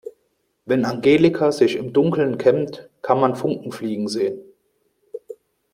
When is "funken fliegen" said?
3.35-4.07